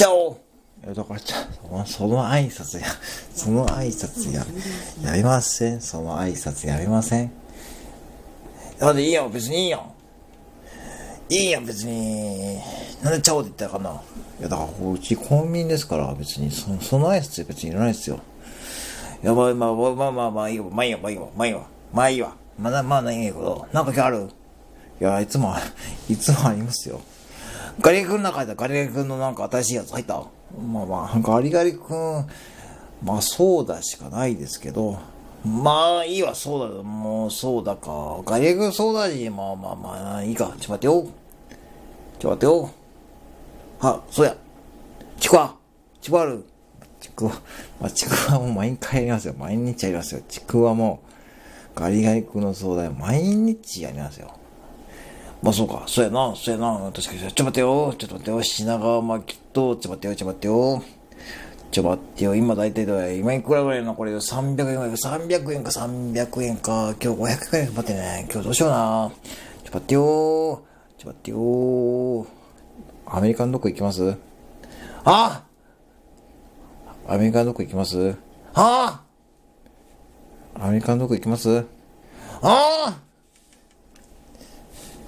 [0.00, 0.40] チャオ
[0.82, 1.46] いやだから、ちゃ
[1.84, 2.86] その挨拶や、
[3.34, 4.46] その挨拶や、
[5.04, 7.30] やりませんその挨拶やりません
[8.78, 9.92] なんでいいよ、別にいいよ。
[11.28, 12.56] いいやん、別に。
[13.02, 14.00] なんでチャオって言ったらかな。
[14.40, 18.20] いや、だから、うちコンビニですから、別に、そその挨拶別にいらないですよ。
[19.22, 22.34] いや、まあまあまあまあまあまあいいよ、まあいいよ、まあいいよ、まあいいよ、まあいいわ。
[22.58, 24.30] まあまあないんやけど、なんか今日ある？
[24.98, 25.54] いや、いつも、
[26.08, 27.02] いつもありますよ。
[27.80, 30.24] ガリガリ君の中でガリガリ君のなんか新しいやつ入った？
[30.60, 32.26] まあまあ、ガリガリ君、
[33.02, 34.98] まあソーダしかないですけど、
[35.44, 38.20] まあいいわ、ソーダ、もうソーダか。
[38.26, 40.46] ガリガリ君ソーダ味、まあまあまあ、いいか。
[40.46, 40.92] ちょっと待ってよ。
[42.18, 42.70] ちょっと待ってよ。
[43.80, 44.36] あ、そうや。
[45.18, 45.54] ちくわ。
[46.00, 46.44] ちくわある。
[47.00, 47.32] ちくわ。
[47.80, 49.34] まあ、ちくわも毎回やりますよ。
[49.38, 50.20] 毎日やりますよ。
[50.28, 51.02] ちくわも、
[51.74, 54.34] ガリガリ君の相談毎日やりますよ。
[55.42, 57.18] まあそうか、そうやな、そうやな、確かに。
[57.18, 60.82] ちょっと待ってよ、ちょっと待ってよ、品川巻と、ちょっと待ってよ、ちょっと待ってよ。
[61.70, 63.16] ちょっと待ってよ、今大体どれ？
[63.16, 63.94] 今いくらぐらいの？
[63.94, 64.12] これ。
[64.12, 64.90] 300円ぐらい。
[64.90, 65.70] か、300円か。
[65.70, 67.38] 300円か、今日500円。
[67.38, 69.10] ぐらい待ってね、今日どうしような。
[69.62, 70.00] ちょっと待ってよ、
[70.98, 72.26] ちょっと待ってよ。
[73.06, 74.16] アメリカのどこ行きます？
[75.04, 75.44] あ！
[77.06, 78.16] アメリカのどこ行きます？
[78.54, 79.02] あ！
[80.56, 81.64] アメリカのどこ行きます？
[82.42, 83.00] あ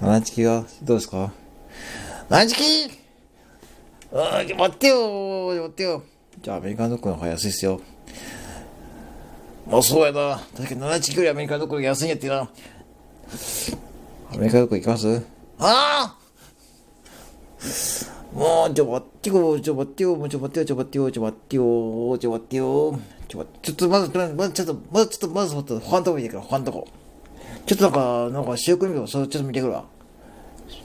[0.03, 1.31] 七チキがどうですか？
[2.27, 2.55] 七チ
[2.89, 2.91] キ！
[4.11, 5.47] あー待ってよ。
[5.47, 6.03] 待ってよ。
[6.41, 7.79] じゃあアメリカンドッグの方が安いっすよ。
[9.65, 10.41] まあそうやな。
[10.57, 12.49] 確かに七チキよりアメリカンドッグが安いんやってな。
[14.33, 15.25] アメリカンドッグ行きます？
[15.59, 16.17] ああ
[18.33, 26.87] もう、ちょ、待ってよ、ちょ、待ってよ、もうちょ、待ってよ、ちょ、待ってよ、ちょ、待ってよ、ちょ、待ってよ、ちょ、待って、ちょっと、まず、まず、ちょっと、まず、ちょっと、まず、他のとこ見てくる、他のとこ。
[27.67, 29.85] ちょっとなんか、なんか、シュークリームとか、それちょっと見てくるわ。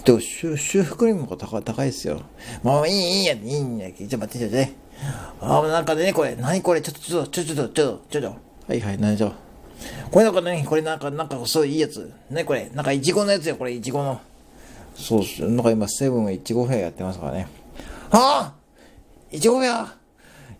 [0.04, 2.20] でも、シュシュークリームが高い、高いですよ。
[2.62, 4.72] まあ、いい、いいや、いいんやけど、ちょっと待って、ちょっとね。
[5.40, 8.28] あ、なんかね、これ、何これ、ちょっと、ちょっと、ちょっと、ちょっと、ちょっと、
[8.66, 9.32] はいはい、何でしょう。
[10.10, 12.12] これなんかね、これなんか、なんか、そういいやつ。
[12.30, 14.20] ね、これ、なんか、いちごのやつよ、これ、いちごの。
[14.96, 15.42] そうっす。
[15.42, 17.46] なんか今、セブンがいちごフェアやってますからね。
[18.10, 18.54] ああ
[19.30, 19.94] いちごフェア？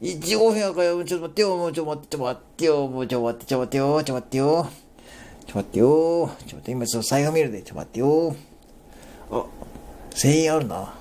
[0.01, 1.03] いちごフェアかよ。
[1.03, 1.57] ちょっと待ってよ。
[1.57, 2.89] もうちょっと待って、ちょっと待ってよ。
[2.89, 3.85] もうちょっと待って、ちょっと待ってよ。
[3.89, 4.45] ちょっと待ってよ。
[4.45, 4.71] ちょっ
[5.47, 5.87] と待ってよ。
[5.87, 7.63] ちょっと待って、今、その財布見るで。
[7.63, 8.37] ちょっと待ってよ。
[9.31, 9.45] あ、
[10.11, 10.77] 1000円あるな。
[10.77, 10.95] あ、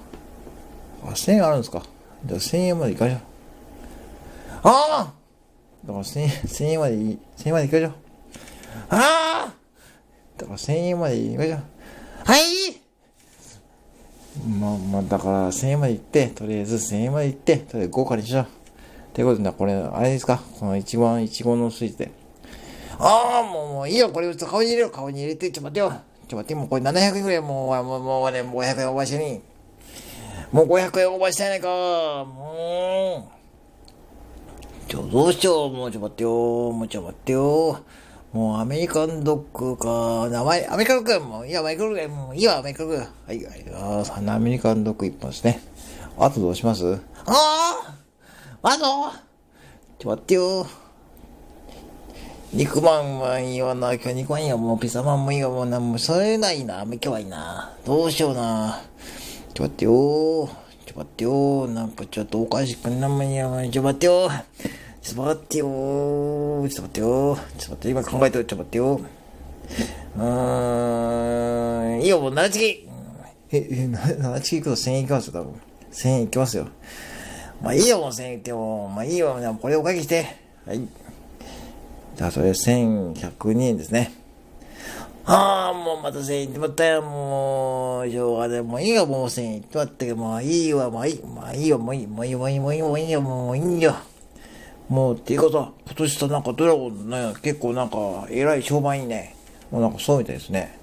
[1.05, 1.83] 1000円あるんですか。
[2.25, 3.17] じゃあ1000円まで行かしょ。
[4.63, 5.13] ああ
[5.85, 7.91] だから1000円、1000円までいい、1000円まで行かしょう。
[8.89, 9.53] ああ
[10.37, 11.59] だから1000円まで行かしょう。
[12.25, 12.41] はい
[14.59, 18.47] まあまあ、だから1000円まで行って、とりあえず1000円まで行って、とりあえず豪華にしよう。
[19.15, 22.11] ということで、これ、あれですかこの一番、いちごのスイーツで。
[22.99, 24.09] ああ、もう、もういいよ。
[24.09, 24.89] これ、顔に入れろ。
[24.91, 26.01] 顔に入れて、ちょっと待ってよ。
[26.27, 29.41] ちょ待って、もうこれ700円ぐらい、もう、もう、もうね、500円オーバーしてに。
[30.51, 31.67] もう500円オーバーしたやないか。
[31.67, 33.29] も
[34.85, 34.89] う。
[34.89, 35.71] ちょ、どうしよう。
[35.71, 36.29] もうちょ待ってよ。
[36.71, 37.79] もうちょ待ってよ。
[38.33, 40.29] もうアメリカンドッグか。
[40.29, 43.03] 名前、アメリカンドッグもういいや、アメリカンドッグもういいわ、アメリカンドッグ。
[43.03, 45.61] はい、はい、あーアメリカンドッグ一本ですね。
[46.19, 46.99] あとどうします？
[47.25, 47.95] あ
[48.61, 49.11] ああの
[49.97, 50.67] ちょ、待ってよ。
[52.53, 53.93] 肉まんはいいわな。
[53.93, 54.57] 今日肉まんいいわ。
[54.57, 55.49] もうピザまんもいいわ。
[55.49, 56.85] もうな、もうそれないな。
[56.85, 57.73] もう今日はいいな。
[57.85, 58.81] どうしような。
[59.53, 60.47] ちょ、待ってよー。
[60.85, 61.73] ちょ、待ってよー。
[61.73, 63.45] なんかちょっとおかしくなもんや。
[63.69, 64.43] ちょ、待ってよー。
[65.01, 66.69] ちょっと待ってよー。
[66.69, 67.37] ちょっと待ってよー。
[67.37, 68.45] ちょっと待って、今考えてる。
[68.45, 69.03] ちょっと待ってよー。
[70.15, 72.89] うーん、いいよ、もう7チキ。
[73.51, 75.61] え、え、7チキ行くと1000円いきますよ、多分。
[75.91, 76.67] 1000円いきますよ。
[77.61, 78.87] まあいいよ、もう1000円いっても。
[78.87, 80.37] まあいいよ、これおかけして。
[80.65, 80.79] はい。
[82.17, 84.11] じゃあ、それ1102円ですね。
[85.27, 88.09] ああ、もうまた1000円いってまったよ、もう。
[88.09, 88.61] しょうがない。
[88.63, 91.21] もういいよ、もう1000円いってまったけど、もういいわ、もういい。
[91.23, 92.07] まあいいよ、もういい。
[92.07, 93.95] もういい、もういい、もういい、もういいよ、もういいよ。
[94.89, 99.35] もう、っていうことは、今年さ、なんかドラゴンね、結構なんか、えらい評判いいね。
[99.69, 100.75] もうなんかそうみたいですね。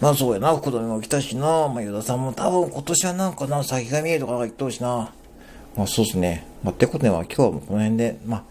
[0.00, 5.12] まあそうやな、福留も来たしな、まあ、与田さんも多分今年はなんかな、先が見えるとか言っとるしな。
[5.76, 6.44] まあそうですね。
[6.64, 8.42] まあってことでは今日はもうこの辺で、まあ、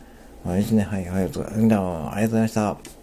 [0.45, 0.59] あい。
[0.59, 0.61] い。
[0.61, 0.83] ですね。
[0.83, 2.41] はい、はい、ありがとうござい。
[2.41, 3.00] ました。